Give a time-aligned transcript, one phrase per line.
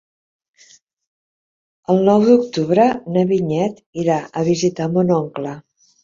[1.93, 2.85] El nou d'octubre
[3.17, 5.53] na Vinyet irà a visitar mon oncle.